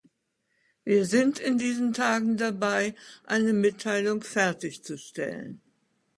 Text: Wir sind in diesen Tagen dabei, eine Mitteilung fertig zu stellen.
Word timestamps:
Wir 0.83 1.05
sind 1.05 1.37
in 1.37 1.59
diesen 1.59 1.93
Tagen 1.93 2.35
dabei, 2.35 2.95
eine 3.23 3.53
Mitteilung 3.53 4.23
fertig 4.23 4.83
zu 4.83 4.97
stellen. 4.97 5.61